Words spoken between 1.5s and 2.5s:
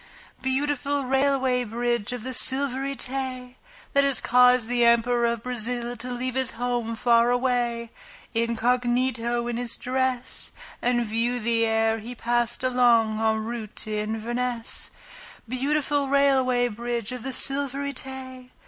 Bridge of the